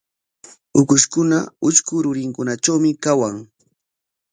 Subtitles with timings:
[0.81, 3.35] Ukushkuna utrku rurinkunatrawmi kawan.